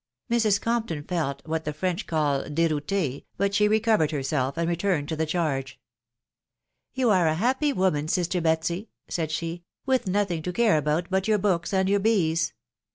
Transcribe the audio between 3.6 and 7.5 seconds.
recovered herself, and returned to the charge." You are a